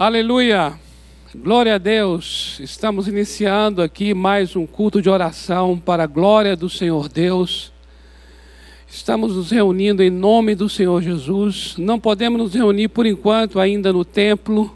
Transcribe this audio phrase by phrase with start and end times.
[0.00, 0.80] Aleluia!
[1.36, 2.58] Glória a Deus!
[2.58, 7.70] Estamos iniciando aqui mais um culto de oração para a glória do Senhor Deus.
[8.88, 11.74] Estamos nos reunindo em nome do Senhor Jesus.
[11.76, 14.74] Não podemos nos reunir por enquanto ainda no templo,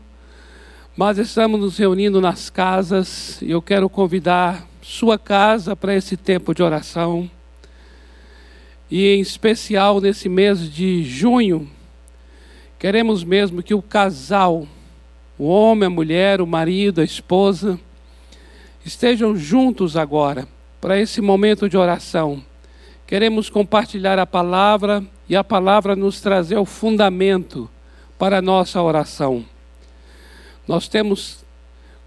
[0.94, 6.54] mas estamos nos reunindo nas casas e eu quero convidar sua casa para esse tempo
[6.54, 7.30] de oração.
[8.90, 11.66] E em especial nesse mês de junho,
[12.78, 14.68] queremos mesmo que o casal
[15.38, 17.78] o homem, a mulher, o marido, a esposa,
[18.84, 20.46] estejam juntos agora
[20.80, 22.42] para esse momento de oração.
[23.06, 27.68] Queremos compartilhar a palavra e a palavra nos trazer o fundamento
[28.18, 29.44] para a nossa oração.
[30.66, 31.44] Nós temos,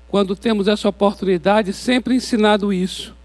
[0.08, 3.16] quando temos essa oportunidade, sempre ensinado isso,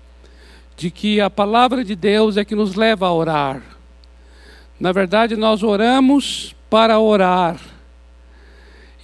[0.77, 3.63] de que a palavra de Deus é que nos leva a orar.
[4.81, 7.61] Na verdade, nós oramos para orar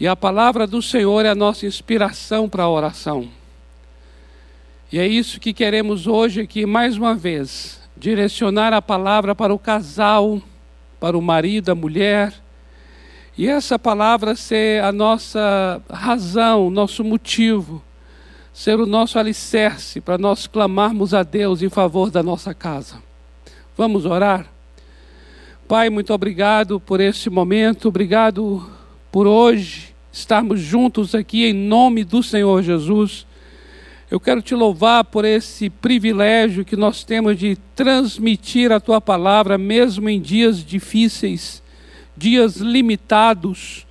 [0.00, 3.28] e a palavra do Senhor é a nossa inspiração para a oração.
[4.92, 9.58] E é isso que queremos hoje aqui, mais uma vez, direcionar a palavra para o
[9.58, 10.40] casal,
[11.00, 12.32] para o marido, a mulher,
[13.36, 17.82] e essa palavra ser a nossa razão, nosso motivo,
[18.52, 22.96] ser o nosso alicerce para nós clamarmos a Deus em favor da nossa casa.
[23.76, 24.46] Vamos orar?
[25.68, 28.77] Pai, muito obrigado por este momento, obrigado
[29.10, 33.26] por hoje estarmos juntos aqui em nome do Senhor Jesus.
[34.10, 39.58] Eu quero te louvar por esse privilégio que nós temos de transmitir a tua palavra,
[39.58, 41.62] mesmo em dias difíceis,
[42.16, 43.86] dias limitados,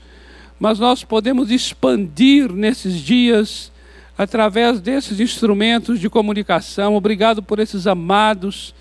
[0.60, 3.72] mas nós podemos expandir nesses dias
[4.18, 6.96] através desses instrumentos de comunicação.
[6.96, 8.74] Obrigado por esses amados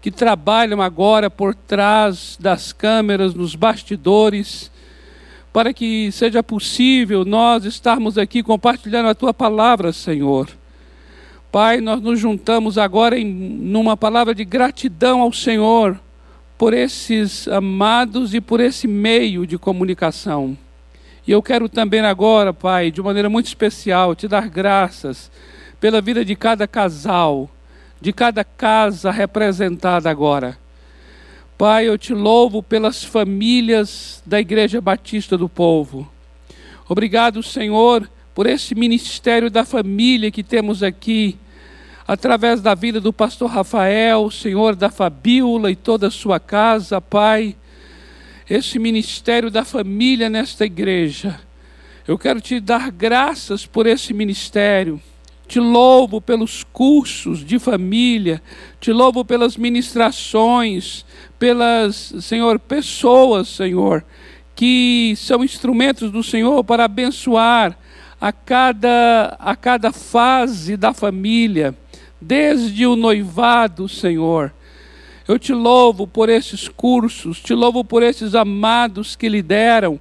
[0.00, 4.70] que trabalham agora por trás das câmeras, nos bastidores
[5.52, 10.48] para que seja possível nós estarmos aqui compartilhando a tua palavra, Senhor.
[11.50, 15.98] Pai, nós nos juntamos agora em numa palavra de gratidão ao Senhor
[16.58, 20.58] por esses amados e por esse meio de comunicação.
[21.26, 25.30] E eu quero também agora, Pai, de maneira muito especial, te dar graças
[25.80, 27.48] pela vida de cada casal,
[28.00, 30.58] de cada casa representada agora.
[31.58, 36.08] Pai, eu te louvo pelas famílias da Igreja Batista do Povo.
[36.88, 41.36] Obrigado, Senhor, por esse ministério da família que temos aqui,
[42.06, 47.56] através da vida do pastor Rafael, Senhor, da Fabíola e toda a sua casa, Pai.
[48.48, 51.40] Esse ministério da família nesta igreja.
[52.06, 55.02] Eu quero te dar graças por esse ministério.
[55.48, 58.42] Te louvo pelos cursos de família,
[58.78, 61.06] te louvo pelas ministrações,
[61.38, 64.04] pelas, Senhor, pessoas, Senhor,
[64.54, 67.78] que são instrumentos do Senhor para abençoar
[68.20, 71.74] a cada, a cada fase da família,
[72.20, 74.52] desde o noivado, Senhor.
[75.28, 80.00] Eu te louvo por esses cursos, te louvo por esses amados que lideram,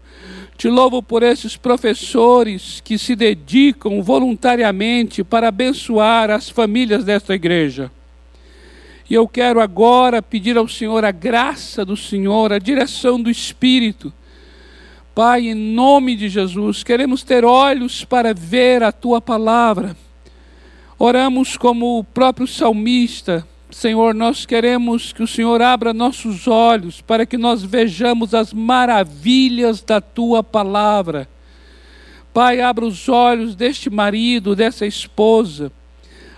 [0.57, 7.91] te louvo por esses professores que se dedicam voluntariamente para abençoar as famílias desta igreja.
[9.09, 14.11] E eu quero agora pedir ao Senhor a graça do Senhor, a direção do Espírito.
[15.15, 19.95] Pai, em nome de Jesus, queremos ter olhos para ver a tua palavra.
[20.99, 27.25] Oramos como o próprio salmista, Senhor, nós queremos que o Senhor abra nossos olhos para
[27.25, 31.27] que nós vejamos as maravilhas da tua palavra.
[32.33, 35.71] Pai, abra os olhos deste marido, dessa esposa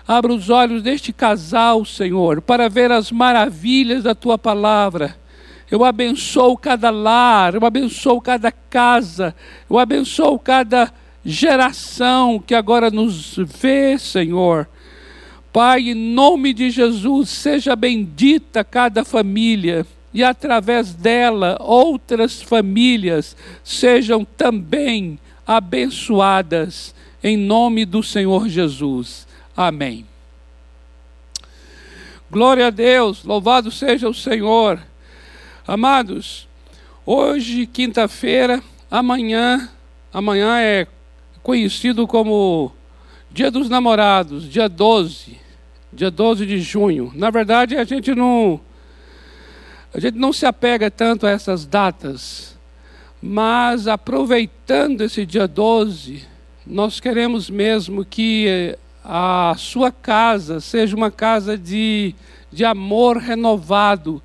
[0.10, 5.16] Abra os olhos deste casal, Senhor, para ver as maravilhas da tua palavra.
[5.70, 9.36] Eu abençoo cada lar, eu abençoo cada casa,
[9.70, 10.92] eu abençoo cada
[11.24, 14.68] geração que agora nos vê, Senhor.
[15.54, 24.26] Pai, em nome de Jesus, seja bendita cada família e através dela outras famílias sejam
[24.26, 29.29] também abençoadas, em nome do Senhor Jesus.
[29.60, 30.06] Amém.
[32.32, 34.80] Glória a Deus, louvado seja o Senhor.
[35.68, 36.48] Amados,
[37.06, 39.70] hoje, quinta-feira, amanhã,
[40.14, 40.88] amanhã é
[41.44, 42.72] conhecido como
[43.30, 45.38] Dia dos Namorados, dia 12,
[45.92, 47.12] dia 12 de junho.
[47.14, 48.62] Na verdade, a gente não
[49.94, 52.58] a gente não se apega tanto a essas datas,
[53.22, 56.24] mas aproveitando esse dia 12,
[56.66, 62.14] nós queremos mesmo que a sua casa seja uma casa de,
[62.52, 64.22] de amor renovado,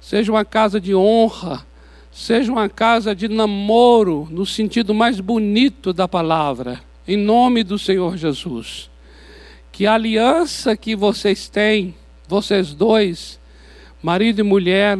[0.00, 1.66] seja uma casa de honra,
[2.12, 8.16] seja uma casa de namoro no sentido mais bonito da palavra, em nome do Senhor
[8.16, 8.90] Jesus.
[9.72, 11.94] Que a aliança que vocês têm,
[12.28, 13.40] vocês dois,
[14.02, 14.98] marido e mulher,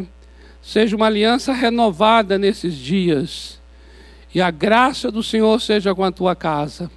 [0.61, 3.61] seja uma aliança renovada nesses dias.
[4.35, 6.91] E a graça do Senhor seja com a tua casa.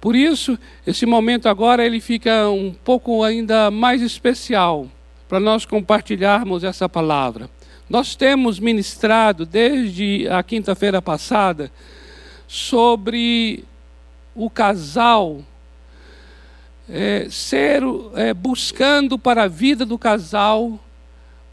[0.00, 4.86] Por isso, esse momento agora ele fica um pouco ainda mais especial
[5.28, 7.50] para nós compartilharmos essa palavra.
[7.90, 11.70] Nós temos ministrado desde a quinta-feira passada
[12.46, 13.64] sobre
[14.34, 15.42] o casal
[16.88, 17.82] é, ser
[18.14, 20.78] é, buscando para a vida do casal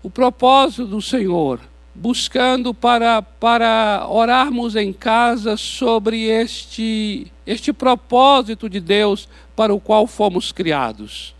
[0.01, 1.59] o propósito do Senhor,
[1.95, 10.05] buscando para, para orarmos em casa sobre este, este propósito de Deus para o qual
[10.05, 11.33] fomos criados.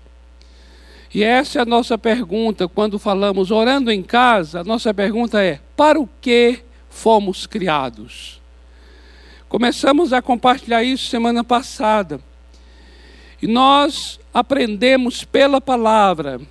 [1.13, 4.62] E essa é a nossa pergunta quando falamos orando em casa.
[4.62, 6.60] A nossa pergunta é: para o que
[6.90, 8.42] fomos criados?
[9.48, 12.19] Começamos a compartilhar isso semana passada.
[13.42, 16.42] E nós aprendemos pela palavra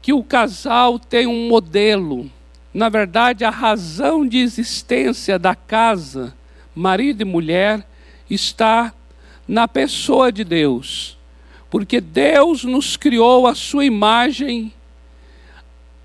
[0.00, 2.30] que o casal tem um modelo.
[2.72, 6.34] Na verdade, a razão de existência da casa,
[6.74, 7.86] marido e mulher,
[8.28, 8.92] está
[9.46, 11.16] na pessoa de Deus.
[11.70, 14.72] Porque Deus nos criou a sua imagem,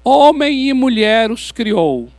[0.03, 2.09] homem e mulher os criou.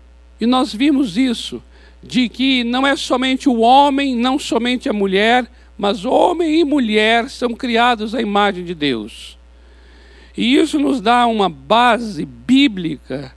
[0.41, 1.63] E nós vimos isso,
[2.03, 7.29] de que não é somente o homem, não somente a mulher, mas homem e mulher
[7.31, 9.39] são criados à imagem de Deus.
[10.37, 13.35] E isso nos dá uma base bíblica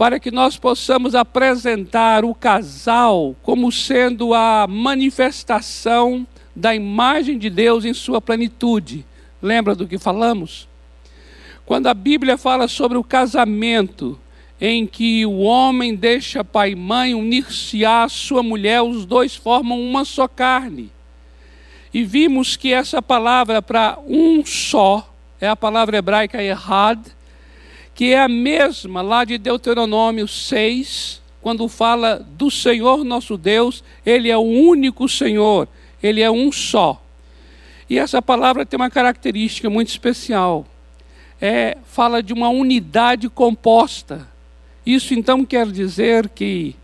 [0.00, 6.26] para que nós possamos apresentar o casal como sendo a manifestação
[6.56, 9.04] da imagem de Deus em sua plenitude.
[9.42, 10.66] Lembra do que falamos?
[11.66, 14.18] Quando a Bíblia fala sobre o casamento,
[14.58, 19.78] em que o homem deixa pai e mãe unir-se à sua mulher, os dois formam
[19.78, 20.90] uma só carne.
[21.92, 27.00] E vimos que essa palavra para um só é a palavra hebraica errad,
[28.00, 34.30] que é a mesma lá de Deuteronômio 6, quando fala do Senhor nosso Deus, ele
[34.30, 35.68] é o único Senhor,
[36.02, 36.98] ele é um só.
[37.90, 40.66] E essa palavra tem uma característica muito especial.
[41.38, 44.26] É, fala de uma unidade composta.
[44.86, 46.74] Isso então quer dizer que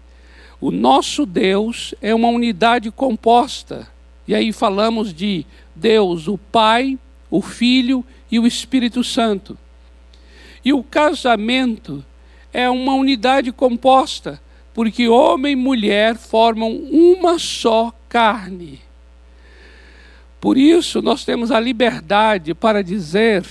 [0.60, 3.88] o nosso Deus é uma unidade composta.
[4.28, 6.98] E aí falamos de Deus, o Pai,
[7.30, 9.56] o Filho e o Espírito Santo.
[10.64, 12.04] E o casamento
[12.52, 14.40] é uma unidade composta,
[14.72, 18.80] porque homem e mulher formam uma só carne.
[20.40, 23.44] Por isso, nós temos a liberdade para dizer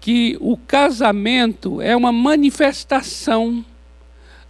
[0.00, 3.64] que o casamento é uma manifestação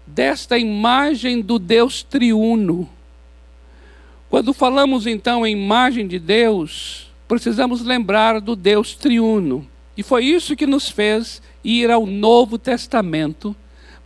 [0.06, 2.88] desta imagem do Deus triuno.
[4.28, 9.64] Quando falamos então em imagem de Deus, precisamos lembrar do Deus triuno.
[9.96, 13.54] E foi isso que nos fez ir ao Novo Testamento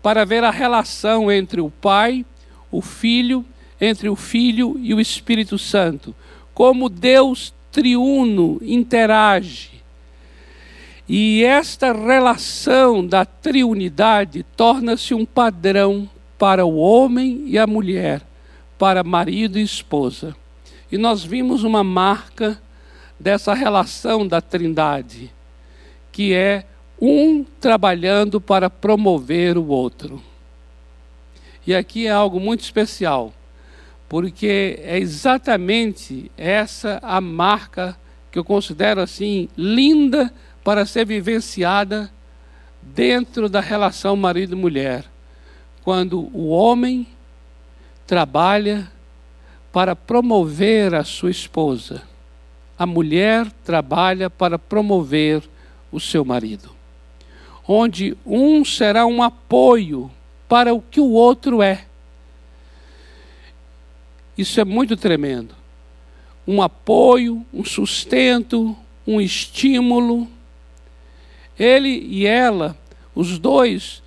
[0.03, 2.25] para ver a relação entre o Pai,
[2.71, 3.45] o Filho,
[3.81, 6.15] entre o Filho e o Espírito Santo.
[6.55, 9.79] Como Deus triuno interage.
[11.09, 16.09] E esta relação da triunidade torna-se um padrão
[16.39, 18.23] para o homem e a mulher,
[18.79, 20.37] para marido e esposa.
[20.93, 22.61] E nós vimos uma marca
[23.19, 25.33] dessa relação da Trindade,
[26.19, 26.65] que é
[27.01, 30.21] um trabalhando para promover o outro.
[31.65, 33.33] E aqui é algo muito especial,
[34.09, 37.97] porque é exatamente essa a marca
[38.33, 40.35] que eu considero assim linda
[40.65, 42.11] para ser vivenciada
[42.83, 45.05] dentro da relação marido e mulher,
[45.85, 47.07] quando o homem
[48.09, 48.91] trabalha
[49.71, 52.03] para promover a sua esposa
[52.79, 55.43] a mulher trabalha para promover
[55.91, 56.71] o seu marido.
[57.67, 60.11] Onde um será um apoio
[60.49, 61.85] para o que o outro é.
[64.37, 65.55] Isso é muito tremendo.
[66.47, 68.77] Um apoio, um sustento,
[69.07, 70.27] um estímulo.
[71.59, 72.77] Ele e ela,
[73.15, 74.03] os dois,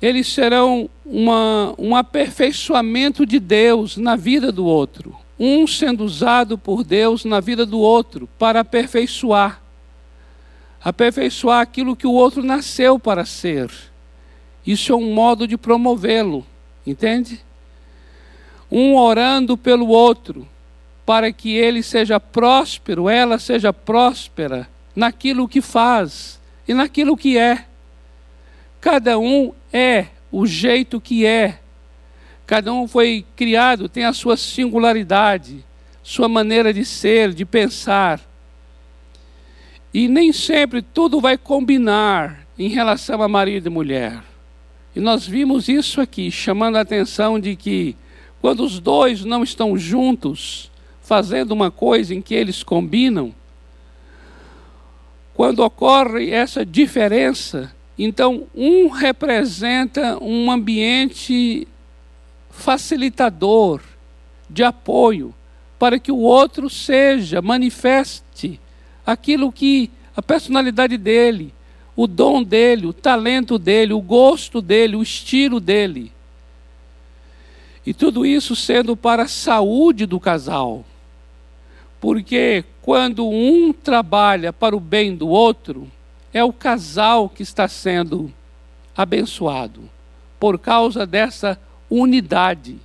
[0.00, 6.84] eles serão uma, um aperfeiçoamento de Deus na vida do outro um sendo usado por
[6.84, 9.61] Deus na vida do outro para aperfeiçoar
[10.84, 13.70] aperfeiçoar aquilo que o outro nasceu para ser.
[14.66, 16.46] Isso é um modo de promovê-lo,
[16.86, 17.40] entende?
[18.70, 20.48] Um orando pelo outro,
[21.04, 27.66] para que ele seja próspero, ela seja próspera naquilo que faz e naquilo que é.
[28.80, 31.58] Cada um é o jeito que é,
[32.52, 35.64] Cada um foi criado, tem a sua singularidade,
[36.02, 38.20] sua maneira de ser, de pensar.
[39.92, 44.22] E nem sempre tudo vai combinar em relação a marido e mulher.
[44.94, 47.96] E nós vimos isso aqui, chamando a atenção de que
[48.40, 50.70] quando os dois não estão juntos,
[51.02, 53.34] fazendo uma coisa em que eles combinam,
[55.34, 61.66] quando ocorre essa diferença, então um representa um ambiente
[62.50, 63.80] facilitador,
[64.48, 65.34] de apoio,
[65.78, 68.60] para que o outro seja, manifeste
[69.04, 71.54] aquilo que a personalidade dele,
[71.96, 76.12] o dom dele, o talento dele, o gosto dele, o estilo dele.
[77.84, 80.84] E tudo isso sendo para a saúde do casal.
[82.00, 85.90] Porque quando um trabalha para o bem do outro,
[86.32, 88.32] é o casal que está sendo
[88.96, 89.88] abençoado
[90.38, 92.76] por causa dessa unidade.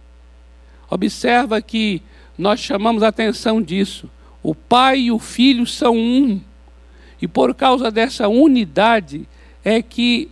[0.90, 2.02] Observa que
[2.38, 4.10] nós chamamos a atenção disso.
[4.48, 6.40] O pai e o filho são um.
[7.22, 9.28] E por causa dessa unidade
[9.62, 10.32] é que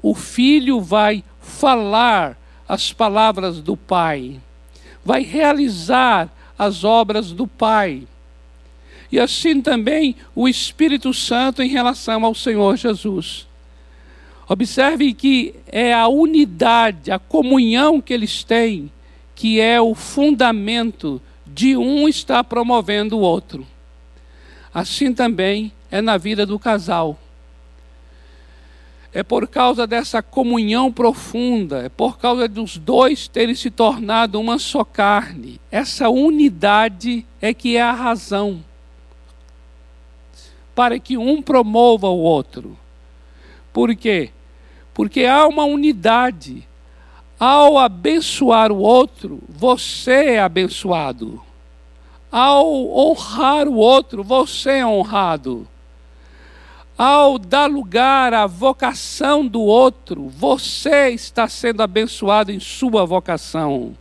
[0.00, 4.40] o filho vai falar as palavras do pai,
[5.04, 8.06] vai realizar as obras do pai.
[9.10, 13.48] E assim também o Espírito Santo em relação ao Senhor Jesus.
[14.48, 18.92] Observe que é a unidade, a comunhão que eles têm,
[19.34, 21.20] que é o fundamento
[21.56, 23.66] de um estar promovendo o outro.
[24.74, 27.18] Assim também é na vida do casal.
[29.10, 34.58] É por causa dessa comunhão profunda, é por causa dos dois terem se tornado uma
[34.58, 35.58] só carne.
[35.70, 38.62] Essa unidade é que é a razão
[40.74, 42.76] para que um promova o outro.
[43.72, 44.30] Por quê?
[44.92, 46.68] Porque há uma unidade.
[47.40, 51.45] Ao abençoar o outro, você é abençoado.
[52.30, 52.66] Ao
[52.96, 55.66] honrar o outro, você é honrado.
[56.98, 63.94] Ao dar lugar à vocação do outro, você está sendo abençoado em sua vocação,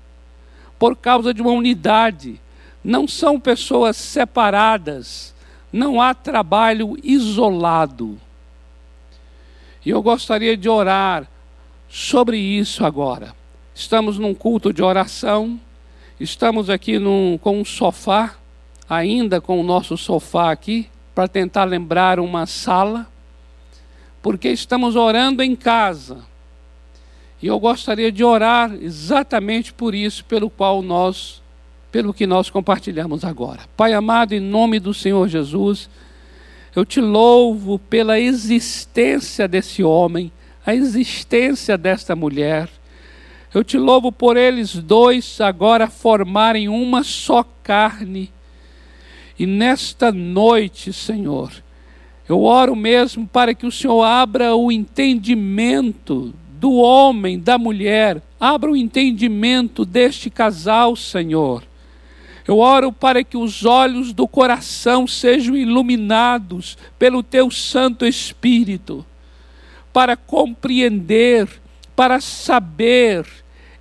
[0.79, 2.39] por causa de uma unidade.
[2.81, 5.33] Não são pessoas separadas,
[5.73, 8.17] não há trabalho isolado.
[9.85, 11.27] E eu gostaria de orar
[11.89, 13.35] sobre isso agora.
[13.73, 15.59] Estamos num culto de oração,
[16.19, 18.35] estamos aqui num, com um sofá,
[18.89, 23.07] ainda com o nosso sofá aqui, para tentar lembrar uma sala,
[24.21, 26.19] porque estamos orando em casa.
[27.41, 31.41] E eu gostaria de orar exatamente por isso, pelo qual nós,
[31.91, 33.61] pelo que nós compartilhamos agora.
[33.77, 35.89] Pai amado, em nome do Senhor Jesus,
[36.75, 40.31] eu te louvo pela existência desse homem,
[40.65, 42.69] a existência desta mulher.
[43.55, 48.31] Eu te louvo por eles dois agora formarem uma só carne
[49.37, 51.51] e nesta noite, Senhor,
[52.27, 58.71] eu oro mesmo para que o Senhor abra o entendimento do homem, da mulher, abra
[58.71, 61.63] o entendimento deste casal, Senhor.
[62.47, 69.05] Eu oro para que os olhos do coração sejam iluminados pelo Teu Santo Espírito,
[69.91, 71.49] para compreender,
[71.95, 73.25] para saber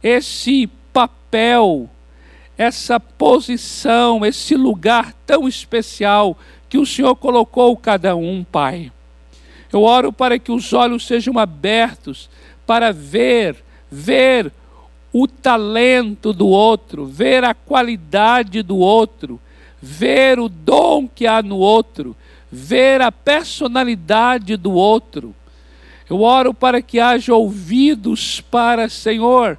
[0.04, 1.88] esse papel
[2.56, 8.92] essa posição, esse lugar tão especial que o Senhor colocou cada um, Pai.
[9.72, 12.30] Eu oro para que os olhos sejam abertos
[12.64, 13.56] para ver,
[13.90, 14.52] ver
[15.12, 19.40] o talento do outro, ver a qualidade do outro,
[19.82, 22.16] ver o dom que há no outro,
[22.50, 25.34] ver a personalidade do outro.
[26.08, 29.58] Eu oro para que haja ouvidos para, Senhor,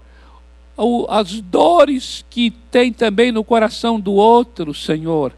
[1.09, 5.33] as dores que tem também no coração do outro, Senhor,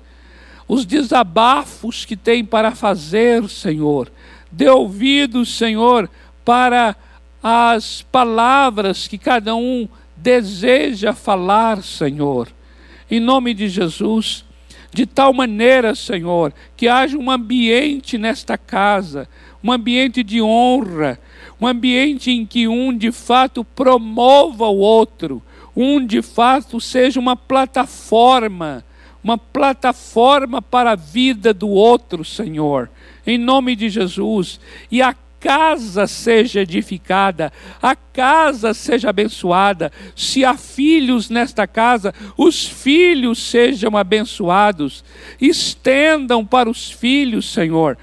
[0.68, 4.12] os desabafos que tem para fazer, Senhor.
[4.52, 6.10] Dê ouvido, Senhor,
[6.44, 6.96] para
[7.42, 12.50] as palavras que cada um deseja falar, Senhor.
[13.10, 14.44] Em nome de Jesus,
[14.92, 19.30] de tal maneira, Senhor, que haja um ambiente nesta casa,
[19.64, 21.20] um ambiente de honra,
[21.60, 25.42] um ambiente em que um de fato promova o outro,
[25.76, 28.84] um de fato seja uma plataforma,
[29.24, 32.90] uma plataforma para a vida do outro, Senhor,
[33.26, 34.60] em nome de Jesus,
[34.92, 39.92] e a casa seja edificada, a casa seja abençoada.
[40.16, 45.04] Se há filhos nesta casa, os filhos sejam abençoados.
[45.40, 47.98] Estendam para os filhos, Senhor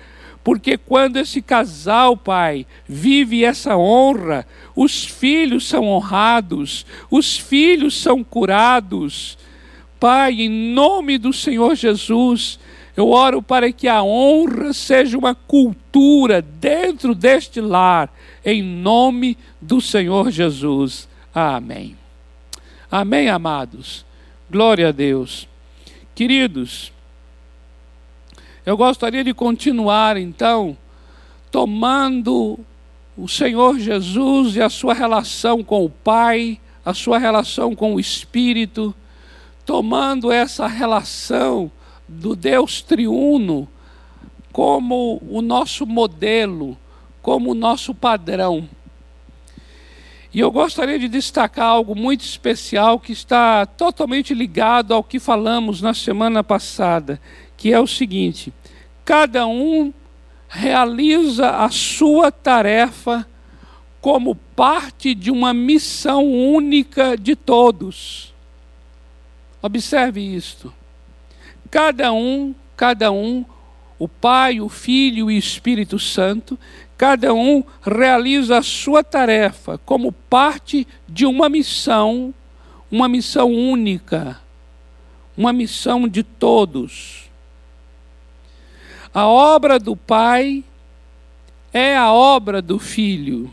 [0.45, 4.47] Porque quando esse casal, Pai, vive essa honra,
[4.77, 9.39] os filhos são honrados, os filhos são curados.
[9.99, 12.61] Pai, em nome do Senhor Jesus,
[12.95, 19.81] eu oro para que a honra seja uma cultura dentro deste lar, em nome do
[19.81, 21.09] Senhor Jesus.
[21.35, 21.97] Amém.
[22.91, 24.05] Amém, amados.
[24.51, 25.49] Glória a Deus.
[26.15, 26.93] Queridos,
[28.65, 30.77] eu gostaria de continuar então
[31.51, 32.59] tomando
[33.17, 38.01] o Senhor Jesus e a sua relação com o Pai, a sua relação com o
[38.01, 38.95] Espírito,
[39.65, 41.71] tomando essa relação
[42.09, 43.69] do Deus triuno
[44.53, 46.77] como o nosso modelo,
[47.21, 48.69] como o nosso padrão.
[50.33, 55.81] E eu gostaria de destacar algo muito especial que está totalmente ligado ao que falamos
[55.81, 57.21] na semana passada,
[57.65, 58.53] que é o seguinte:
[59.07, 59.91] cada um
[60.51, 63.27] realiza a sua tarefa
[64.03, 68.35] como parte de uma missão única de todos.
[69.63, 70.71] Observe isto.
[71.71, 73.47] Cada um, cada um,
[73.99, 76.59] o Pai, o Filho e o Espírito Santo,
[76.99, 82.33] Cada um realiza a sua tarefa como parte de uma missão,
[82.91, 84.41] uma missão única,
[85.35, 87.24] uma missão de todos.
[89.15, 90.65] A obra do Pai
[91.73, 93.49] é a obra do Filho,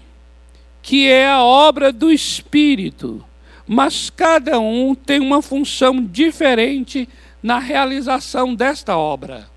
[0.81, 3.23] que é a obra do Espírito,
[3.67, 7.07] mas cada um tem uma função diferente
[7.43, 9.47] na realização desta obra.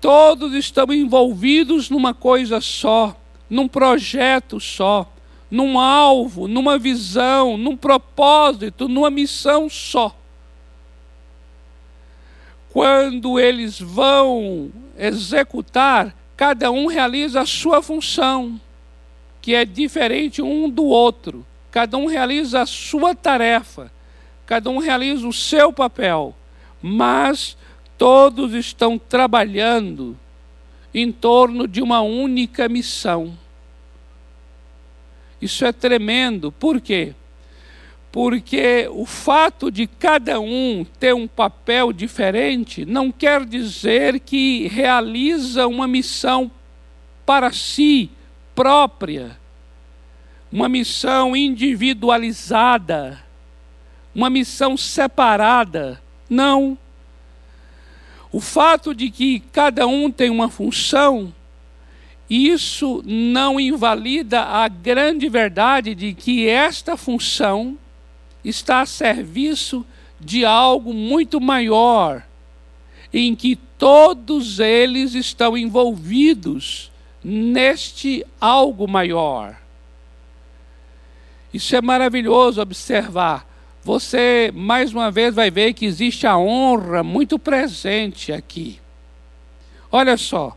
[0.00, 3.16] Todos estão envolvidos numa coisa só,
[3.48, 5.08] num projeto só,
[5.48, 10.19] num alvo, numa visão, num propósito, numa missão só.
[12.72, 18.60] Quando eles vão executar, cada um realiza a sua função,
[19.40, 21.44] que é diferente um do outro.
[21.70, 23.92] Cada um realiza a sua tarefa,
[24.46, 26.34] cada um realiza o seu papel,
[26.82, 27.56] mas
[28.00, 30.16] Todos estão trabalhando
[30.94, 33.36] em torno de uma única missão.
[35.38, 36.50] Isso é tremendo.
[36.50, 37.14] Por quê?
[38.12, 45.68] Porque o fato de cada um ter um papel diferente não quer dizer que realiza
[45.68, 46.50] uma missão
[47.24, 48.10] para si
[48.52, 49.38] própria,
[50.50, 53.22] uma missão individualizada,
[54.12, 56.02] uma missão separada.
[56.28, 56.76] Não.
[58.32, 61.32] O fato de que cada um tem uma função,
[62.28, 67.78] isso não invalida a grande verdade de que esta função
[68.44, 69.84] está a serviço
[70.18, 72.22] de algo muito maior,
[73.12, 76.90] em que todos eles estão envolvidos
[77.22, 79.56] neste algo maior.
[81.52, 83.50] Isso é maravilhoso observar
[83.82, 88.78] você mais uma vez vai ver que existe a honra muito presente aqui.
[89.90, 90.56] Olha só,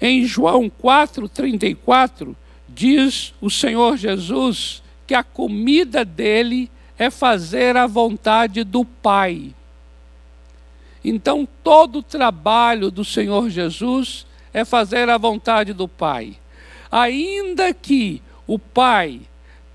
[0.00, 2.34] em João 4,34,
[2.68, 9.54] diz o Senhor Jesus que a comida dele é fazer a vontade do Pai.
[11.04, 16.36] Então, todo o trabalho do Senhor Jesus é fazer a vontade do Pai.
[16.90, 19.20] Ainda que o Pai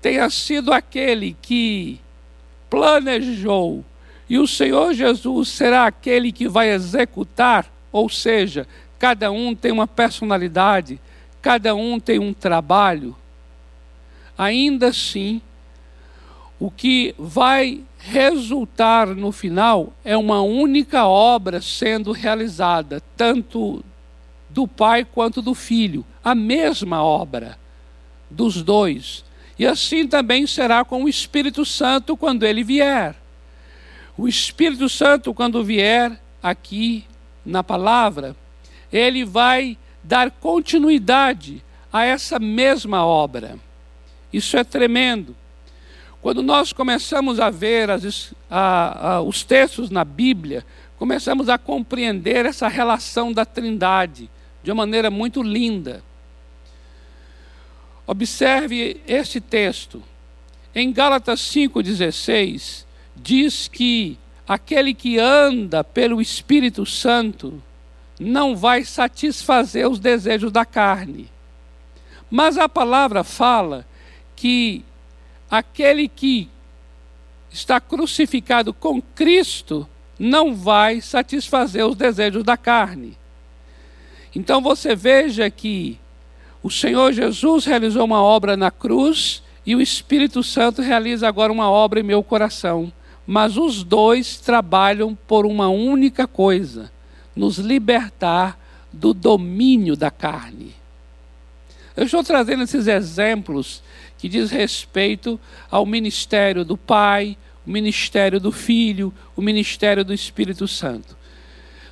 [0.02, 1.98] tenha sido aquele que
[2.68, 3.84] planejou.
[4.28, 8.66] E o Senhor Jesus será aquele que vai executar, ou seja,
[8.98, 11.00] cada um tem uma personalidade,
[11.40, 13.16] cada um tem um trabalho.
[14.36, 15.40] Ainda assim,
[16.58, 23.84] o que vai resultar no final é uma única obra sendo realizada, tanto
[24.48, 27.58] do Pai quanto do Filho, a mesma obra
[28.30, 29.24] dos dois.
[29.58, 33.14] E assim também será com o Espírito Santo quando ele vier.
[34.16, 37.04] O Espírito Santo, quando vier aqui
[37.44, 38.36] na palavra,
[38.92, 43.58] ele vai dar continuidade a essa mesma obra.
[44.32, 45.34] Isso é tremendo.
[46.24, 50.64] Quando nós começamos a ver as, a, a, os textos na Bíblia,
[50.96, 54.30] começamos a compreender essa relação da Trindade
[54.62, 56.02] de uma maneira muito linda.
[58.06, 60.02] Observe este texto.
[60.74, 64.16] Em Gálatas 5,16, diz que
[64.48, 67.62] aquele que anda pelo Espírito Santo
[68.18, 71.28] não vai satisfazer os desejos da carne.
[72.30, 73.86] Mas a palavra fala
[74.34, 74.82] que
[75.58, 76.48] aquele que
[77.50, 79.88] está crucificado com Cristo
[80.18, 83.16] não vai satisfazer os desejos da carne.
[84.34, 85.98] Então você veja que
[86.62, 91.70] o Senhor Jesus realizou uma obra na cruz e o Espírito Santo realiza agora uma
[91.70, 92.92] obra em meu coração.
[93.26, 96.92] Mas os dois trabalham por uma única coisa:
[97.34, 98.58] nos libertar
[98.92, 100.74] do domínio da carne.
[101.96, 103.82] Eu estou trazendo esses exemplos
[104.24, 105.38] que diz respeito
[105.70, 111.14] ao ministério do Pai, o ministério do Filho, o ministério do Espírito Santo.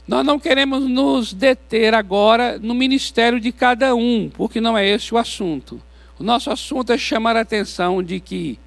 [0.09, 5.13] Nós não queremos nos deter agora no ministério de cada um, porque não é esse
[5.13, 5.79] o assunto.
[6.19, 8.59] O nosso assunto é chamar a atenção de que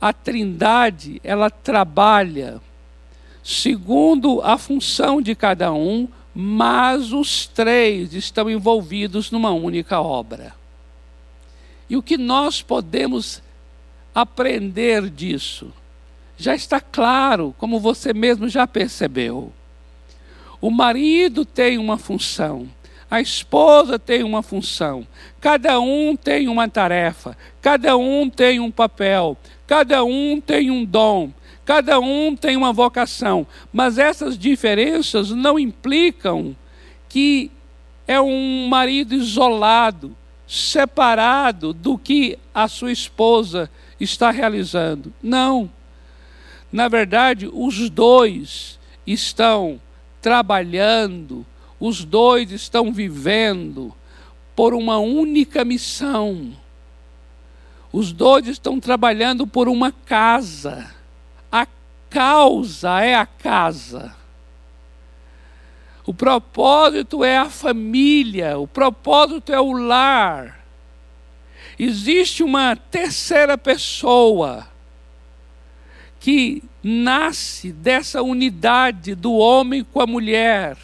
[0.00, 2.60] a Trindade, ela trabalha
[3.42, 10.57] segundo a função de cada um, mas os três estão envolvidos numa única obra.
[11.88, 13.42] E o que nós podemos
[14.14, 15.72] aprender disso?
[16.36, 19.52] Já está claro, como você mesmo já percebeu.
[20.60, 22.68] O marido tem uma função,
[23.10, 25.06] a esposa tem uma função,
[25.40, 31.32] cada um tem uma tarefa, cada um tem um papel, cada um tem um dom,
[31.64, 36.56] cada um tem uma vocação, mas essas diferenças não implicam
[37.08, 37.50] que
[38.06, 40.16] é um marido isolado,
[40.48, 45.12] separado do que a sua esposa está realizando.
[45.22, 45.70] Não.
[46.72, 49.80] Na verdade, os dois estão
[50.22, 51.46] trabalhando,
[51.78, 53.94] os dois estão vivendo
[54.56, 56.52] por uma única missão.
[57.92, 60.94] Os dois estão trabalhando por uma casa.
[61.52, 61.66] A
[62.10, 64.17] causa é a casa.
[66.08, 70.58] O propósito é a família, o propósito é o lar.
[71.78, 74.66] Existe uma terceira pessoa
[76.18, 80.78] que nasce dessa unidade do homem com a mulher.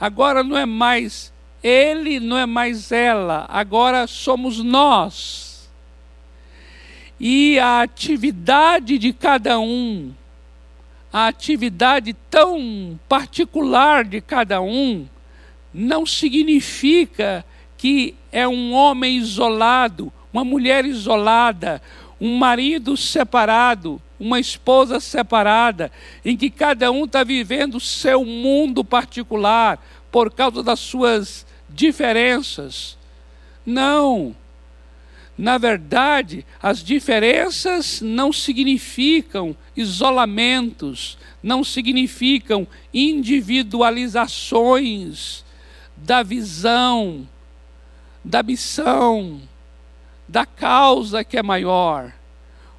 [0.00, 1.30] Agora não é mais
[1.62, 5.70] ele, não é mais ela, agora somos nós.
[7.20, 10.14] E a atividade de cada um,
[11.12, 15.06] a atividade tão particular de cada um,
[15.72, 17.44] não significa
[17.76, 21.82] que é um homem isolado, uma mulher isolada,
[22.20, 25.90] um marido separado, uma esposa separada,
[26.24, 32.96] em que cada um está vivendo o seu mundo particular por causa das suas diferenças.
[33.66, 34.34] Não.
[35.36, 45.44] Na verdade, as diferenças não significam isolamentos, não significam individualizações
[45.96, 47.26] da visão,
[48.22, 49.40] da missão,
[50.28, 52.12] da causa que é maior.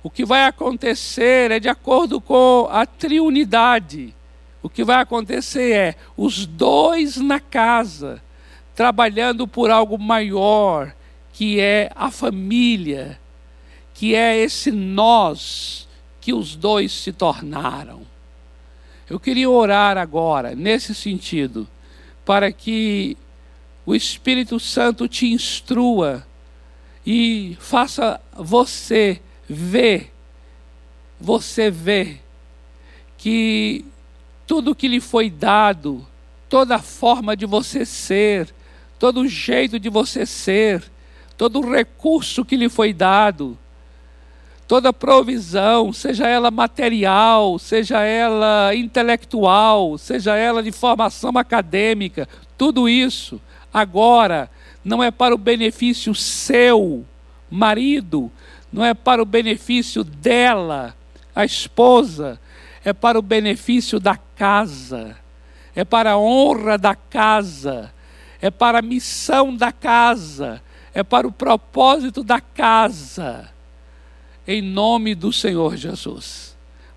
[0.04, 4.14] O que vai acontecer é de acordo com a triunidade.
[4.62, 8.22] O que vai acontecer é os dois na casa,
[8.76, 10.94] trabalhando por algo maior,
[11.34, 13.20] que é a família,
[13.94, 15.88] que é esse nós
[16.22, 18.04] que os dois se tornaram.
[19.10, 21.68] Eu queria orar agora, nesse sentido,
[22.24, 23.18] para que
[23.86, 26.26] o Espírito Santo te instrua
[27.06, 29.20] e faça você
[29.50, 30.08] vê,
[31.20, 32.18] você vê
[33.18, 33.84] que
[34.48, 36.06] tudo que lhe foi dado,
[36.48, 38.54] toda a forma de você ser,
[38.98, 40.93] todo o jeito de você ser,
[41.38, 43.58] todo o recurso que lhe foi dado,
[44.68, 53.42] toda provisão, seja ela material, seja ela intelectual, seja ela de formação acadêmica, tudo isso
[53.74, 54.50] agora
[54.84, 57.06] não é para o benefício seu,
[57.50, 58.32] marido,
[58.72, 60.96] não é para o benefício dela,
[61.36, 62.40] a esposa,
[62.84, 65.16] é para o benefício da casa,
[65.76, 67.94] é para a honra da casa,
[68.42, 70.62] é para a missão da casa,
[70.94, 73.50] é para o propósito da casa,
[74.48, 76.56] em nome do Senhor Jesus.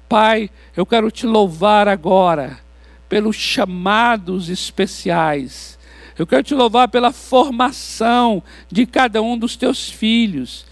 [0.09, 2.61] Pai, eu quero te louvar agora
[3.09, 5.79] pelos chamados especiais.
[6.19, 10.67] Eu quero te louvar pela formação de cada um dos teus filhos.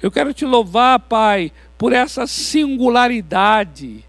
[0.00, 4.04] Eu quero te louvar, Pai, por essa singularidade,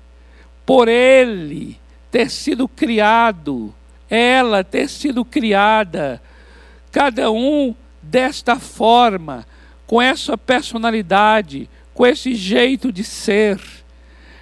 [0.65, 1.79] por ele
[2.11, 3.73] ter sido criado,
[4.09, 6.21] ela ter sido criada,
[6.91, 7.75] cada um
[8.09, 9.45] desta forma,
[9.85, 13.59] com essa personalidade, com esse jeito de ser.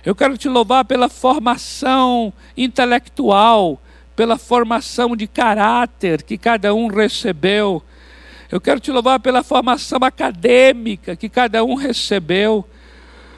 [0.05, 3.81] Eu quero te louvar pela formação intelectual,
[4.15, 7.83] pela formação de caráter que cada um recebeu.
[8.49, 12.65] Eu quero te louvar pela formação acadêmica que cada um recebeu.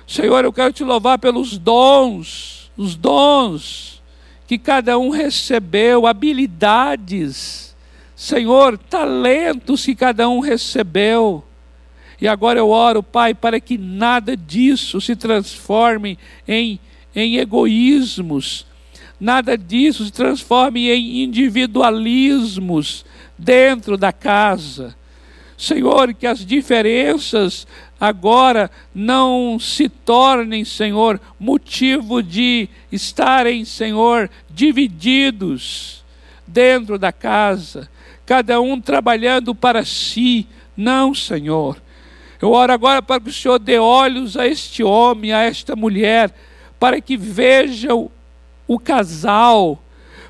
[0.08, 4.02] Senhor, eu quero te louvar pelos dons, os dons
[4.46, 7.69] que cada um recebeu, habilidades,
[8.20, 11.42] Senhor, talentos que cada um recebeu.
[12.20, 16.82] E agora eu oro, Pai, para que nada disso se transforme em,
[17.16, 18.68] em egoísmos,
[19.18, 23.06] nada disso se transforme em individualismos
[23.38, 24.94] dentro da casa.
[25.58, 27.66] Senhor, que as diferenças
[27.98, 36.04] agora não se tornem, Senhor, motivo de estarem, Senhor, divididos
[36.46, 37.90] dentro da casa,
[38.30, 40.48] cada um trabalhando para si.
[40.78, 41.82] Não, Senhor.
[42.40, 46.32] Eu oro agora para que o Senhor dê olhos a este homem, a esta mulher,
[46.80, 48.12] para que vejam
[48.68, 49.82] o casal,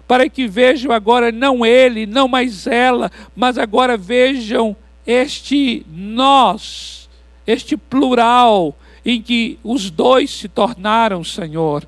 [0.08, 7.10] para que vejam agora não ele, não mais ela, mas agora vejam este nós,
[7.46, 11.86] este plural, em que os dois se tornaram, Senhor.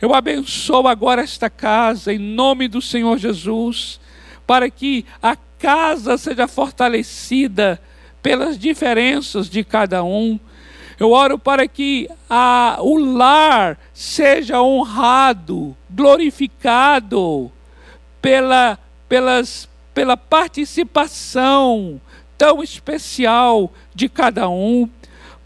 [0.00, 4.00] Eu abençoo agora esta casa, em nome do Senhor Jesus,
[4.46, 7.80] para que a casa seja fortalecida
[8.22, 10.40] pelas diferenças de cada um.
[10.98, 17.50] Eu oro para que a, o lar seja honrado, glorificado
[18.20, 22.00] pela, pelas, pela participação
[22.36, 24.88] tão especial de cada um.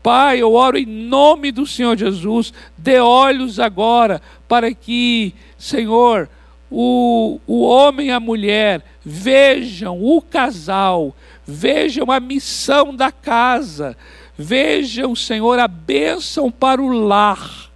[0.03, 6.29] Pai, eu oro em nome do Senhor Jesus, dê olhos agora para que, Senhor,
[6.77, 11.15] o, o homem e a mulher vejam o casal,
[11.47, 13.97] vejam a missão da casa,
[14.37, 17.71] vejam, Senhor, a bênção para o lar,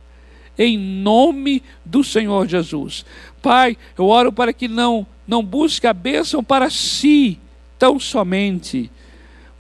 [0.59, 3.07] em nome do Senhor Jesus.
[3.41, 7.39] Pai, eu oro para que não, não busque a bênção para si,
[7.79, 8.91] tão somente,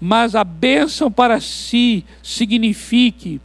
[0.01, 3.40] mas a bênção para si signifique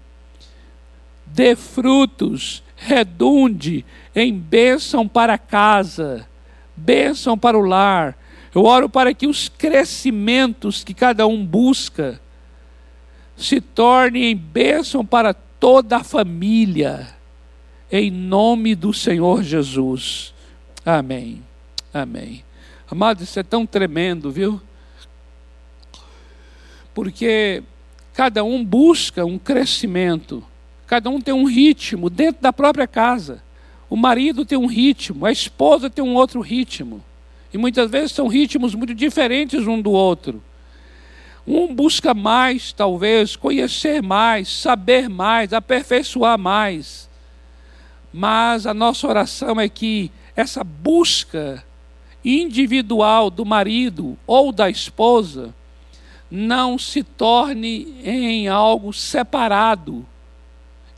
[1.24, 6.28] dê frutos, redunde em bênção para casa,
[6.76, 8.18] bênção para o lar.
[8.54, 12.22] Eu oro para que os crescimentos que cada um busca
[13.36, 17.08] se tornem em bênção para toda a família,
[17.92, 20.34] em nome do Senhor Jesus.
[20.86, 21.42] Amém.
[21.94, 22.44] Amém.
[22.90, 24.62] Amado, isso é tão tremendo, viu?
[26.94, 27.64] Porque
[28.14, 30.44] cada um busca um crescimento,
[30.86, 33.42] cada um tem um ritmo dentro da própria casa.
[33.94, 37.06] O marido tem um ritmo, a esposa tem um outro ritmo.
[37.54, 40.42] E muitas vezes são ritmos muito diferentes um do outro.
[41.46, 47.08] Um busca mais, talvez, conhecer mais, saber mais, aperfeiçoar mais.
[48.12, 51.64] Mas a nossa oração é que essa busca
[52.26, 55.54] individual do marido ou da esposa
[56.32, 60.04] não se torne em algo separado,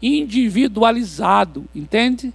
[0.01, 2.33] individualizado, entende?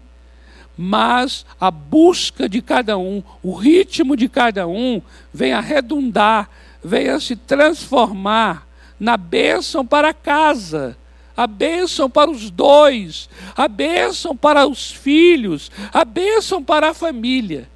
[0.77, 5.03] Mas a busca de cada um, o ritmo de cada um,
[5.33, 6.49] venha redundar,
[6.83, 8.67] venha se transformar
[8.99, 10.97] na bênção para a casa,
[11.37, 17.69] a bênção para os dois, a bênção para os filhos, a bênção para a família.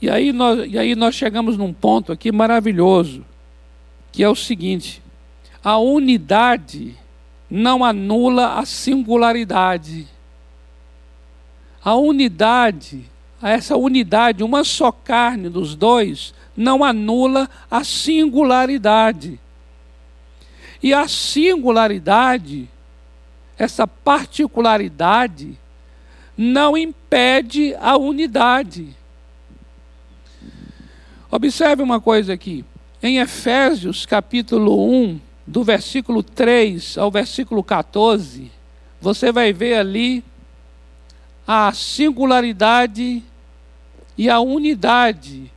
[0.00, 3.24] E aí nós, e aí nós chegamos num ponto aqui maravilhoso,
[4.12, 5.02] que é o seguinte:
[5.62, 6.96] a unidade
[7.50, 10.06] não anula a singularidade.
[11.82, 13.04] A unidade,
[13.42, 19.40] essa unidade, uma só carne dos dois, não anula a singularidade.
[20.82, 22.68] E a singularidade,
[23.56, 25.58] essa particularidade,
[26.36, 28.96] não impede a unidade.
[31.30, 32.64] Observe uma coisa aqui.
[33.02, 38.52] Em Efésios capítulo 1, do versículo 3 ao versículo 14,
[39.00, 40.22] você vai ver ali
[41.46, 43.24] a singularidade
[44.16, 45.50] e a unidade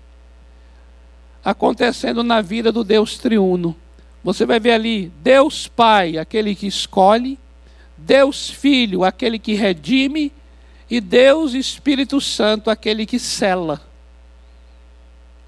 [1.43, 3.75] acontecendo na vida do Deus triuno.
[4.23, 7.37] Você vai ver ali Deus Pai, aquele que escolhe,
[7.97, 10.31] Deus Filho, aquele que redime,
[10.89, 13.81] e Deus Espírito Santo, aquele que cela.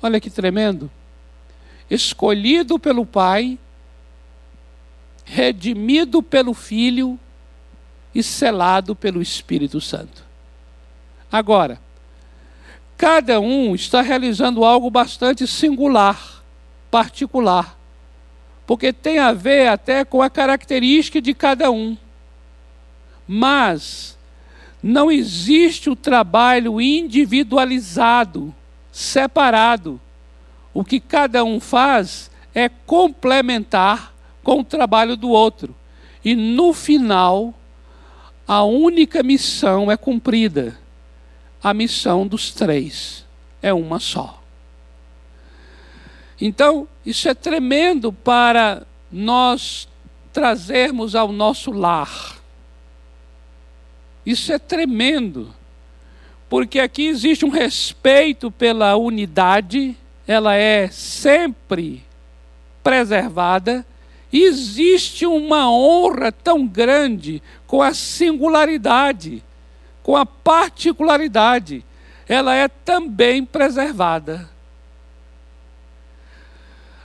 [0.01, 0.91] Olha que tremendo.
[1.89, 3.58] Escolhido pelo Pai,
[5.25, 7.19] redimido pelo Filho
[8.13, 10.23] e selado pelo Espírito Santo.
[11.31, 11.79] Agora,
[12.97, 16.43] cada um está realizando algo bastante singular,
[16.91, 17.77] particular,
[18.67, 21.97] porque tem a ver até com a característica de cada um.
[23.27, 24.17] Mas
[24.81, 28.53] não existe o trabalho individualizado,
[28.91, 29.99] separado.
[30.73, 34.12] O que cada um faz é complementar
[34.43, 35.75] com o trabalho do outro.
[36.23, 37.53] E no final,
[38.47, 40.77] a única missão é cumprida:
[41.62, 43.25] a missão dos três
[43.62, 44.41] é uma só.
[46.39, 49.88] Então, isso é tremendo para nós
[50.34, 52.38] trazermos ao nosso lar.
[54.25, 55.53] Isso é tremendo,
[56.49, 62.03] porque aqui existe um respeito pela unidade, ela é sempre
[62.82, 63.86] preservada,
[64.41, 69.43] existe uma honra tão grande com a singularidade,
[70.01, 71.85] com a particularidade,
[72.27, 74.49] ela é também preservada.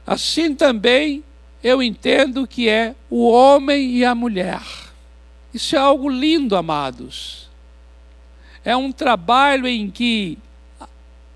[0.06, 1.22] Assim também
[1.62, 4.62] eu entendo que é o homem e a mulher.
[5.52, 7.48] Isso é algo lindo, amados.
[8.64, 10.38] É um trabalho em que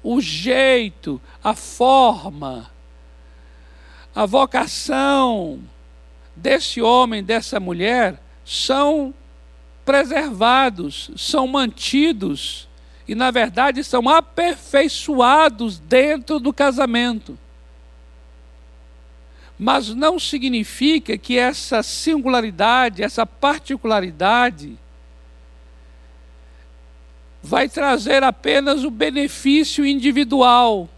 [0.03, 2.71] o jeito, a forma,
[4.15, 5.61] a vocação
[6.35, 9.15] desse homem, dessa mulher, são
[9.85, 12.69] preservados, são mantidos
[13.07, 17.39] e, na verdade, são aperfeiçoados dentro do casamento.
[19.59, 24.79] Mas não significa que essa singularidade, essa particularidade,
[27.43, 30.89] vai trazer apenas o benefício individual,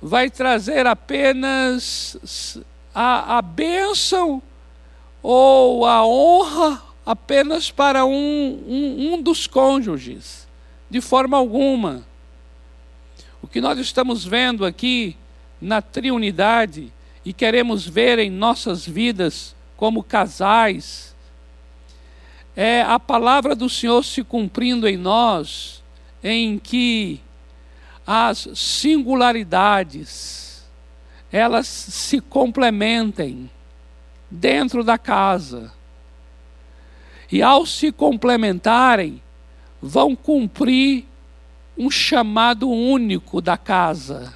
[0.00, 2.58] vai trazer apenas
[2.94, 4.42] a, a bênção
[5.22, 8.12] ou a honra apenas para um,
[8.66, 10.46] um, um dos cônjuges,
[10.90, 12.04] de forma alguma.
[13.42, 15.16] O que nós estamos vendo aqui
[15.60, 16.92] na triunidade
[17.24, 21.14] e queremos ver em nossas vidas como casais,
[22.54, 25.82] é a palavra do Senhor se cumprindo em nós,
[26.22, 27.20] em que
[28.06, 30.51] as singularidades
[31.32, 33.50] elas se complementem
[34.30, 35.72] dentro da casa.
[37.30, 39.20] E ao se complementarem,
[39.80, 41.06] vão cumprir
[41.76, 44.34] um chamado único da casa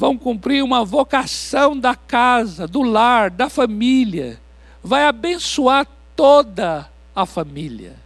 [0.00, 4.40] vão cumprir uma vocação da casa, do lar, da família.
[4.82, 7.96] Vai abençoar toda a família.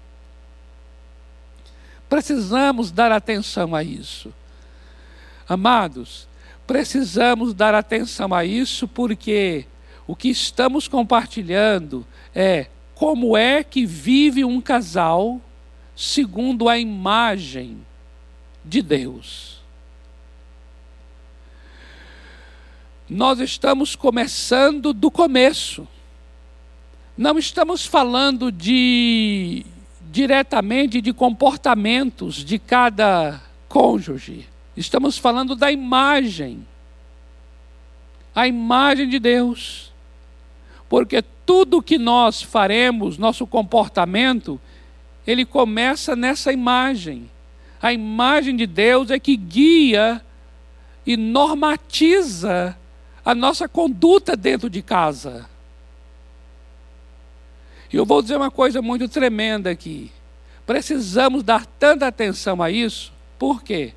[2.08, 4.32] Precisamos dar atenção a isso.
[5.48, 6.26] Amados,
[6.66, 9.66] precisamos dar atenção a isso porque
[10.06, 15.40] o que estamos compartilhando é como é que vive um casal
[15.96, 17.78] segundo a imagem
[18.64, 19.54] de Deus.
[23.08, 25.86] nós estamos começando do começo.
[27.16, 29.64] Não estamos falando de
[30.10, 34.48] diretamente de comportamentos de cada cônjuge.
[34.76, 36.66] Estamos falando da imagem.
[38.34, 39.92] A imagem de Deus.
[40.88, 44.60] Porque tudo que nós faremos, nosso comportamento,
[45.26, 47.30] ele começa nessa imagem.
[47.80, 50.24] A imagem de Deus é que guia
[51.06, 52.76] e normatiza
[53.24, 55.48] a nossa conduta dentro de casa.
[57.92, 60.10] E eu vou dizer uma coisa muito tremenda aqui.
[60.66, 63.92] Precisamos dar tanta atenção a isso, por quê?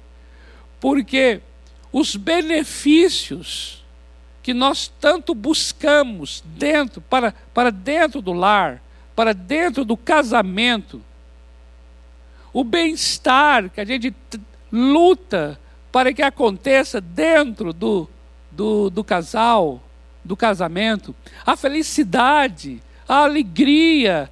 [0.79, 1.41] Porque
[1.91, 3.83] os benefícios
[4.43, 8.81] que nós tanto buscamos dentro, para, para dentro do lar,
[9.15, 11.01] para dentro do casamento,
[12.53, 14.15] o bem-estar que a gente
[14.71, 15.59] luta
[15.91, 18.09] para que aconteça dentro do,
[18.51, 19.81] do, do casal,
[20.23, 24.31] do casamento, a felicidade, a alegria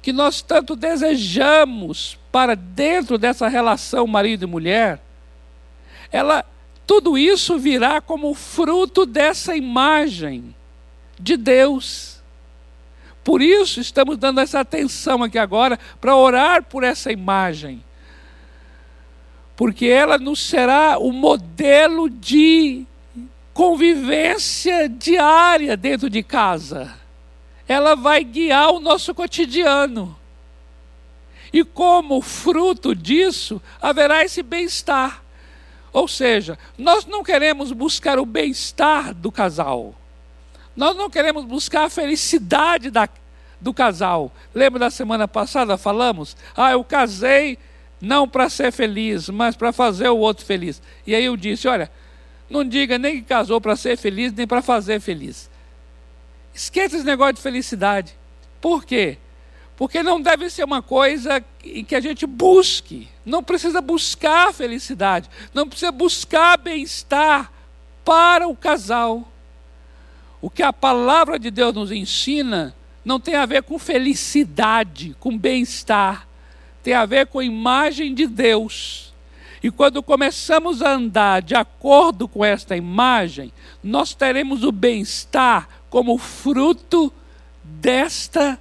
[0.00, 5.00] que nós tanto desejamos para dentro dessa relação marido e mulher,
[6.10, 6.44] ela
[6.86, 10.54] tudo isso virá como fruto dessa imagem
[11.18, 12.22] de Deus.
[13.24, 17.82] Por isso estamos dando essa atenção aqui agora para orar por essa imagem.
[19.56, 22.86] Porque ela nos será o modelo de
[23.52, 26.94] convivência diária dentro de casa.
[27.66, 30.16] Ela vai guiar o nosso cotidiano.
[31.52, 35.25] E como fruto disso, haverá esse bem-estar.
[35.96, 39.94] Ou seja, nós não queremos buscar o bem-estar do casal.
[40.76, 43.08] Nós não queremos buscar a felicidade da,
[43.58, 44.30] do casal.
[44.54, 46.36] Lembra da semana passada falamos?
[46.54, 47.58] Ah, eu casei
[47.98, 50.82] não para ser feliz, mas para fazer o outro feliz.
[51.06, 51.90] E aí eu disse: olha,
[52.50, 55.48] não diga nem que casou para ser feliz, nem para fazer feliz.
[56.52, 58.14] Esqueça esse negócio de felicidade.
[58.60, 59.16] Por quê?
[59.76, 63.08] Porque não deve ser uma coisa em que a gente busque.
[63.24, 65.28] Não precisa buscar felicidade.
[65.52, 67.52] Não precisa buscar bem-estar
[68.04, 69.28] para o casal.
[70.40, 72.74] O que a palavra de Deus nos ensina
[73.04, 76.26] não tem a ver com felicidade, com bem-estar.
[76.82, 79.12] tem a ver com a imagem de Deus.
[79.62, 83.52] E quando começamos a andar de acordo com esta imagem,
[83.82, 87.12] nós teremos o bem-estar como fruto
[87.64, 88.58] desta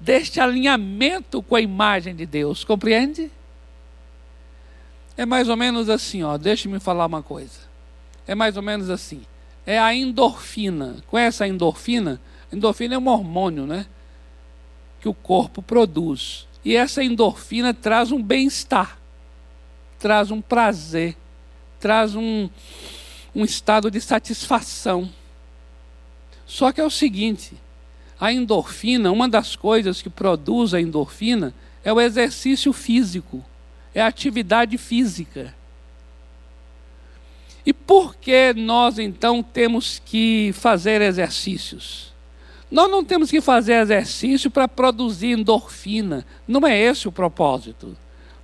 [0.00, 3.30] deste alinhamento com a imagem de Deus, compreende?
[5.16, 7.68] É mais ou menos assim, ó, deixe-me falar uma coisa.
[8.26, 9.22] É mais ou menos assim.
[9.66, 10.96] É a endorfina.
[11.08, 12.20] Conhece a endorfina?
[12.52, 13.86] A endorfina é um hormônio, né?
[15.00, 16.46] Que o corpo produz.
[16.64, 18.98] E essa endorfina traz um bem-estar,
[19.98, 21.16] traz um prazer,
[21.80, 22.48] traz um,
[23.34, 25.10] um estado de satisfação.
[26.46, 27.56] Só que é o seguinte:
[28.20, 31.54] a endorfina, uma das coisas que produz a endorfina
[31.84, 33.44] é o exercício físico,
[33.94, 35.54] é a atividade física.
[37.64, 42.12] E por que nós então temos que fazer exercícios?
[42.70, 47.96] Nós não temos que fazer exercício para produzir endorfina, não é esse o propósito.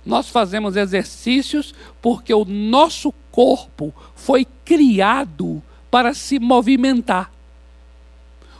[0.05, 7.34] Nós fazemos exercícios porque o nosso corpo foi criado para se movimentar.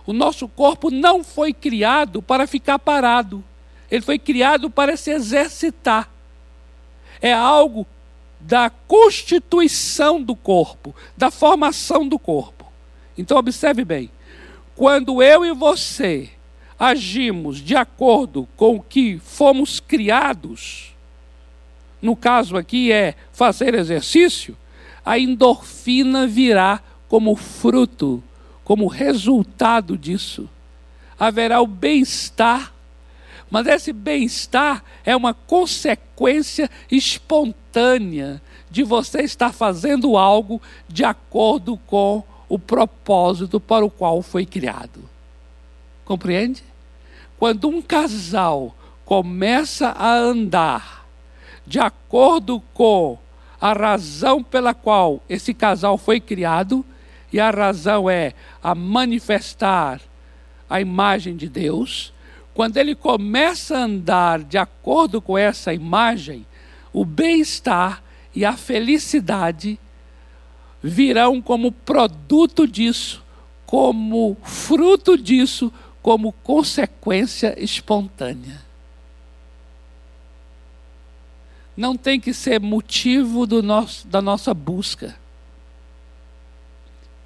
[0.05, 3.43] O nosso corpo não foi criado para ficar parado.
[3.89, 6.09] Ele foi criado para se exercitar.
[7.21, 7.87] É algo
[8.39, 12.65] da constituição do corpo, da formação do corpo.
[13.17, 14.11] Então, observe bem:
[14.75, 16.29] quando eu e você
[16.77, 20.93] agimos de acordo com o que fomos criados,
[22.01, 24.55] no caso aqui é fazer exercício,
[25.03, 28.23] a endorfina virá como fruto
[28.65, 30.49] como resultado disso,
[31.17, 32.73] haverá o bem-estar,
[33.49, 40.59] mas esse bem-estar é uma consequência espontânea de você estar fazendo algo
[40.89, 45.07] de acordo com o propósito para o qual foi criado.
[46.03, 46.63] Compreende?
[47.37, 51.05] Quando um casal começa a andar
[51.67, 53.17] de acordo com
[53.61, 56.83] a razão pela qual esse casal foi criado,
[57.35, 58.33] e a razão é
[58.63, 59.99] a manifestar
[60.69, 62.13] a imagem de Deus.
[62.53, 66.45] Quando ele começa a andar de acordo com essa imagem,
[66.93, 68.01] o bem-estar
[68.33, 69.77] e a felicidade
[70.81, 73.21] virão como produto disso,
[73.65, 78.61] como fruto disso, como consequência espontânea.
[81.75, 85.24] Não tem que ser motivo do nosso, da nossa busca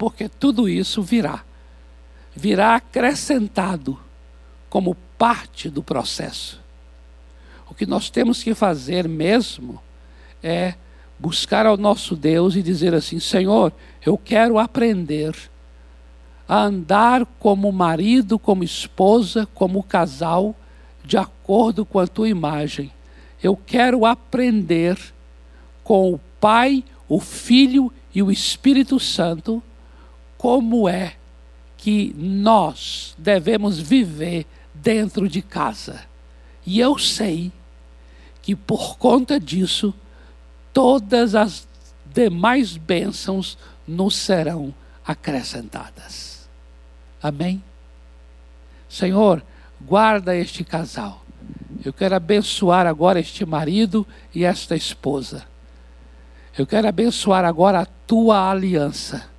[0.00, 1.44] porque tudo isso virá.
[2.34, 4.00] Virá acrescentado
[4.70, 6.58] como parte do processo.
[7.68, 9.78] O que nós temos que fazer mesmo
[10.42, 10.72] é
[11.18, 15.36] buscar ao nosso Deus e dizer assim: Senhor, eu quero aprender
[16.48, 20.56] a andar como marido, como esposa, como casal,
[21.04, 22.90] de acordo com a tua imagem.
[23.42, 24.98] Eu quero aprender
[25.84, 29.62] com o Pai, o Filho e o Espírito Santo
[30.40, 31.16] como é
[31.76, 36.00] que nós devemos viver dentro de casa.
[36.64, 37.52] E eu sei
[38.40, 39.92] que por conta disso,
[40.72, 41.68] todas as
[42.06, 44.72] demais bênçãos nos serão
[45.04, 46.48] acrescentadas.
[47.22, 47.62] Amém?
[48.88, 49.44] Senhor,
[49.78, 51.22] guarda este casal.
[51.84, 55.44] Eu quero abençoar agora este marido e esta esposa.
[56.56, 59.29] Eu quero abençoar agora a tua aliança.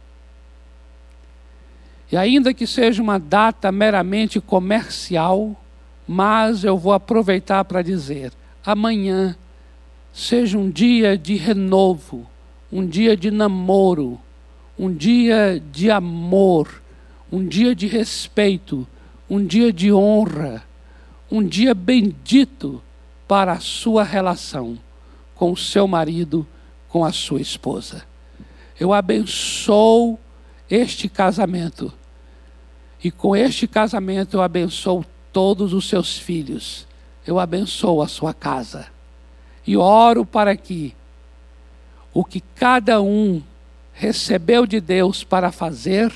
[2.12, 5.56] E ainda que seja uma data meramente comercial,
[6.06, 8.34] mas eu vou aproveitar para dizer:
[8.66, 9.36] amanhã
[10.12, 12.30] seja um dia de renovo,
[12.70, 14.20] um dia de namoro,
[14.78, 16.82] um dia de amor,
[17.32, 18.86] um dia de respeito,
[19.30, 20.64] um dia de honra,
[21.32, 22.84] um dia bendito
[23.26, 24.78] para a sua relação
[25.34, 26.46] com o seu marido,
[26.90, 28.04] com a sua esposa.
[28.78, 30.20] Eu abençoo
[30.70, 32.01] este casamento
[33.04, 36.86] e com este casamento eu abençoo todos os seus filhos.
[37.26, 38.88] Eu abençoo a sua casa.
[39.66, 40.96] E oro para que
[42.14, 43.42] o que cada um
[43.94, 46.14] recebeu de Deus para fazer,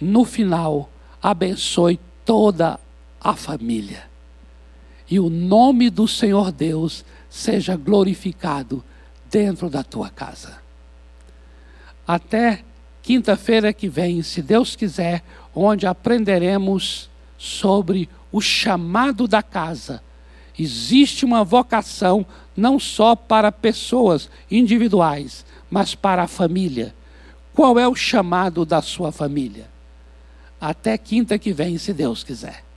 [0.00, 0.90] no final,
[1.22, 2.78] abençoe toda
[3.20, 4.04] a família.
[5.10, 8.84] E o nome do Senhor Deus seja glorificado
[9.30, 10.58] dentro da tua casa.
[12.06, 12.62] Até
[13.02, 15.22] quinta-feira que vem, se Deus quiser,
[15.58, 20.02] onde aprenderemos sobre o chamado da casa.
[20.58, 22.24] Existe uma vocação
[22.56, 26.94] não só para pessoas individuais, mas para a família.
[27.54, 29.68] Qual é o chamado da sua família?
[30.60, 32.67] Até quinta que vem, se Deus quiser.